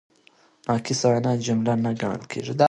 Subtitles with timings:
[0.67, 2.53] ناقصه وینا جمله نه ګڼل کیږي.